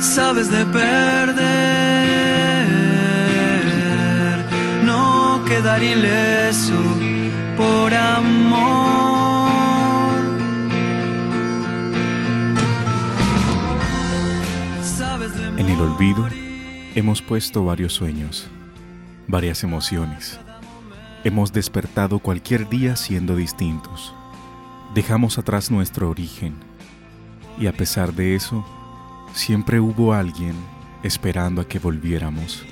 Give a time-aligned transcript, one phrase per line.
[0.00, 1.36] sabes de perder,
[4.84, 6.82] no quedar ileso
[7.56, 9.10] por amor.
[15.56, 16.28] En el olvido
[16.94, 18.48] hemos puesto varios sueños,
[19.28, 20.40] varias emociones.
[21.22, 24.14] Hemos despertado cualquier día siendo distintos.
[24.94, 26.54] Dejamos atrás nuestro origen
[27.58, 28.64] y a pesar de eso,
[29.32, 30.54] siempre hubo alguien
[31.02, 32.64] esperando a que volviéramos.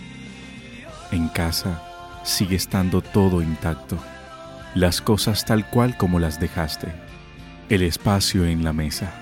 [1.10, 1.82] En casa
[2.24, 3.98] sigue estando todo intacto,
[4.74, 6.88] las cosas tal cual como las dejaste,
[7.68, 9.12] el espacio en la mesa.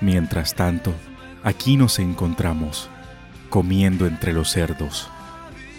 [0.00, 0.94] Mientras tanto,
[1.42, 2.90] aquí nos encontramos,
[3.48, 5.08] comiendo entre los cerdos,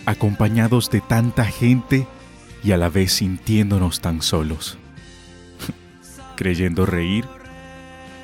[0.06, 2.08] acompañados de tanta gente
[2.64, 4.78] y a la vez sintiéndonos tan solos,
[6.36, 7.26] creyendo reír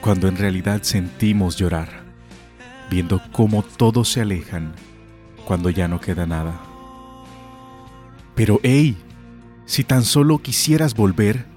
[0.01, 2.02] cuando en realidad sentimos llorar,
[2.93, 4.75] viendo cómo todos se alejan
[5.47, 6.53] cuando ya no queda nada.
[8.35, 8.95] Pero hey,
[9.65, 11.47] si tan solo quisieras volver,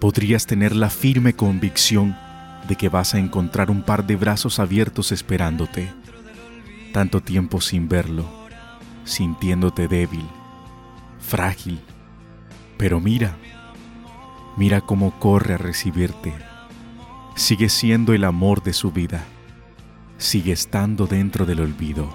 [0.00, 2.16] podrías tener la firme convicción
[2.66, 5.92] de que vas a encontrar un par de brazos abiertos esperándote.
[6.94, 8.24] Tanto tiempo sin verlo,
[9.04, 10.26] sintiéndote débil,
[11.20, 11.80] frágil.
[12.78, 13.36] Pero mira,
[14.56, 16.32] mira cómo corre a recibirte.
[17.36, 19.26] Sigue siendo el amor de su vida.
[20.18, 22.12] Sigue estando dentro del olvido.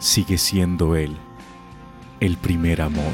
[0.00, 1.16] Sigue siendo él,
[2.18, 3.12] el primer amor.